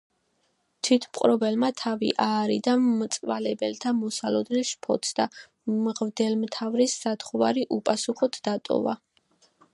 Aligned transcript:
თვითმპყრობელმა 0.87 1.67
თავი 1.81 2.09
აარიდა 2.25 2.73
მწვალებელთა 2.85 3.93
მოსალოდნელ 3.99 4.65
შფოთს 4.71 5.15
და 5.21 5.29
მღვდელმთავრის 5.77 6.99
სათხოვარი 7.05 7.69
უპასუხოდ 7.81 8.43
დატოვა. 8.51 8.99